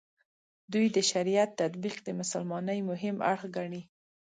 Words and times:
دوی 0.73 0.85
د 0.95 0.97
شریعت 1.11 1.49
تطبیق 1.61 1.95
د 2.03 2.09
مسلمانۍ 2.19 2.79
مهم 2.89 3.15
اړخ 3.31 3.41
ګڼي. 3.55 3.81